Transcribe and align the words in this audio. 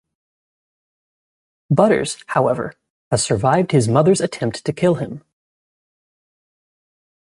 Butters, 1.69 2.17
however, 2.29 2.73
has 3.11 3.23
survived 3.23 3.71
his 3.71 3.87
mother's 3.87 4.19
attempt 4.19 4.65
to 4.65 4.73
kill 4.73 4.95
him. 4.95 5.23